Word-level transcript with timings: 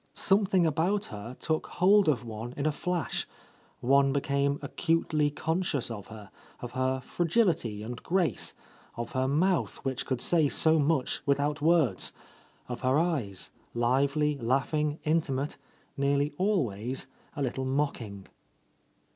Something 0.15 0.65
about 0.65 1.05
her 1.13 1.35
took 1.39 1.67
hold 1.67 2.09
of 2.09 2.25
one 2.25 2.53
in 2.57 2.65
a 2.65 2.71
flash; 2.71 3.27
one 3.81 4.11
became 4.11 4.57
acutely 4.63 5.29
conscious 5.29 5.91
of 5.91 6.07
her, 6.07 6.31
of 6.59 6.71
her 6.71 6.99
fragility 7.01 7.83
and 7.83 8.01
grace, 8.01 8.55
of 8.97 9.11
her 9.11 9.27
mouth 9.27 9.75
which 9.85 10.07
could 10.07 10.19
say 10.19 10.49
so 10.49 10.79
much 10.79 11.21
without 11.27 11.61
words; 11.61 12.13
of 12.67 12.81
her 12.81 12.97
eyes, 12.97 13.51
lively, 13.75 14.39
laughing, 14.39 14.97
intimate, 15.03 15.57
nearly 15.95 16.33
always 16.35 17.05
a 17.35 17.43
little 17.43 17.65
mocking. 17.67 18.25